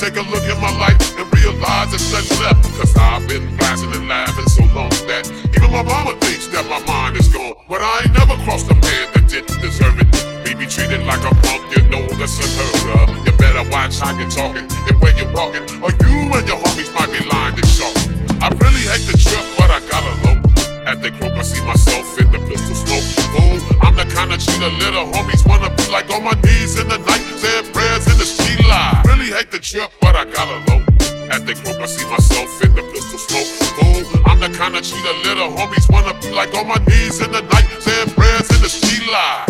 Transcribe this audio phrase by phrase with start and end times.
[0.00, 2.64] take a look at my life and realize it's nothing left.
[2.80, 6.80] Cause I've been blasting and laughing so long that even my mama thinks that my
[6.88, 7.52] mind is gone.
[7.68, 10.08] But I ain't never crossed a man that didn't deserve it.
[10.48, 13.12] Me be treated like a punk, you know that's unheard of.
[13.28, 16.88] You better watch how you're talking and where you're walking, or you and your homies
[16.96, 17.92] might be lying to sharp.
[18.40, 20.38] I really hate the trip, but I gotta low.
[20.88, 23.04] At the croak, I see myself in the pistol smoke.
[23.36, 26.88] Fool, I'm the kind of cheater little homies wanna be like on my knees in
[26.88, 28.59] the night, saying prayers in the street
[29.40, 30.80] Really the trip, but I got a low.
[31.30, 33.46] At the croak, I see myself in the pistol smoke.
[33.78, 37.32] Fool, I'm the kind of cheater little homies wanna be like on my knees in
[37.32, 39.49] the night, saying prayers in the street light.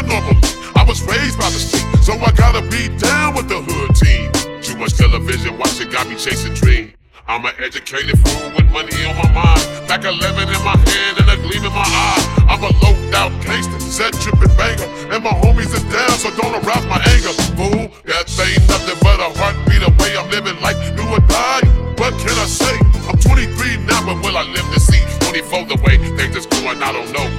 [0.00, 0.40] Normal.
[0.74, 4.32] I was raised by the street, so I gotta be down with the hood team.
[4.62, 6.96] Too much television watching got me chasing dreams.
[7.28, 9.62] I'm an educated fool with money on my mind.
[9.86, 12.46] Back 11 in my hand and a gleam in my eye.
[12.50, 14.88] I'm a low out gangster, set tripping banger.
[15.14, 17.32] And my homies is down, so don't arouse my anger.
[17.54, 20.18] Fool, that ain't nothing but a heartbeat away.
[20.18, 21.64] I'm living life, do or die.
[21.96, 22.74] What can I say?
[23.06, 26.82] I'm 23 now, but will I live to see 24 the way things is going?
[26.82, 27.31] I don't know.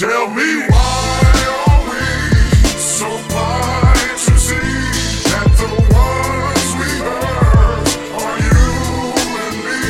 [0.00, 1.20] Tell me why
[1.60, 2.00] are we
[2.80, 4.56] so blind to see
[5.28, 7.84] that the ones we hurt
[8.16, 8.64] are you
[9.44, 9.84] and me?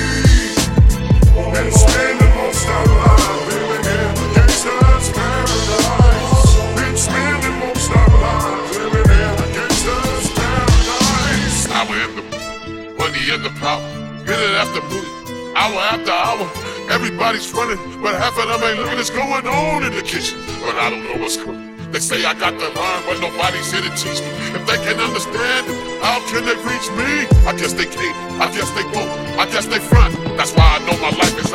[1.55, 6.59] Been spending most our lives living in a gangster's paradise.
[6.75, 11.71] Been spending most our lives living in a gangster's paradise.
[11.71, 12.23] Power in the
[12.99, 13.87] money in the power.
[14.27, 16.60] Minute after minute, hour after hour.
[16.91, 20.39] Everybody's running, but half of them ain't looking what's going on in the kitchen.
[20.59, 21.71] But I don't know what's coming.
[21.93, 24.31] They say I got the learn, but nobody's here to teach me.
[24.59, 25.67] If they can understand
[26.03, 27.31] how can they reach me?
[27.47, 28.43] I guess they can't.
[28.43, 29.11] I guess they won't.
[29.39, 30.15] I guess they front.
[30.37, 31.55] That's why I know my life is